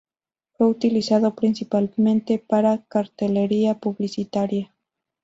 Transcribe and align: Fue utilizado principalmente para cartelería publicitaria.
Fue 0.53 0.65
utilizado 0.65 1.35
principalmente 1.35 2.39
para 2.39 2.81
cartelería 2.87 3.77
publicitaria. 3.77 4.73